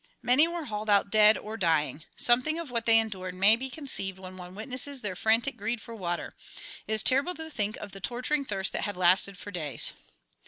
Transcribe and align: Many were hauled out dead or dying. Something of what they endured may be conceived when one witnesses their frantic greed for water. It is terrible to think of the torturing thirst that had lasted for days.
Many 0.23 0.47
were 0.47 0.65
hauled 0.65 0.89
out 0.89 1.11
dead 1.11 1.37
or 1.37 1.57
dying. 1.57 2.05
Something 2.15 2.57
of 2.57 2.71
what 2.71 2.85
they 2.85 2.97
endured 2.97 3.35
may 3.35 3.55
be 3.55 3.69
conceived 3.69 4.17
when 4.17 4.35
one 4.35 4.55
witnesses 4.55 5.01
their 5.01 5.15
frantic 5.15 5.55
greed 5.57 5.79
for 5.79 5.93
water. 5.93 6.33
It 6.87 6.93
is 6.93 7.03
terrible 7.03 7.35
to 7.35 7.51
think 7.51 7.77
of 7.77 7.91
the 7.91 8.01
torturing 8.01 8.43
thirst 8.43 8.73
that 8.73 8.85
had 8.85 8.97
lasted 8.97 9.37
for 9.37 9.51
days. 9.51 9.93